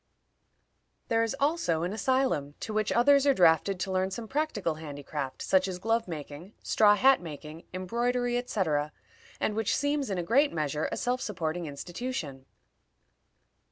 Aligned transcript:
There 1.09 1.21
is 1.21 1.35
also 1.39 1.83
an 1.83 1.93
asylum 1.93 2.55
to 2.61 2.73
which 2.73 2.91
others 2.91 3.27
are 3.27 3.35
drafted 3.35 3.79
to 3.81 3.91
learn 3.91 4.09
some 4.09 4.27
practical 4.27 4.73
handicraft, 4.81 5.43
such 5.43 5.67
as 5.67 5.77
glove 5.77 6.07
making, 6.07 6.53
straw 6.63 6.95
hat 6.95 7.21
making, 7.21 7.65
embroidery, 7.71 8.35
etc., 8.35 8.93
and 9.39 9.53
which 9.55 9.75
seems, 9.77 10.09
in 10.09 10.17
a 10.17 10.23
great 10.23 10.51
measure, 10.51 10.89
a 10.91 10.97
self 10.97 11.21
supporting 11.21 11.67
institution. 11.67 12.47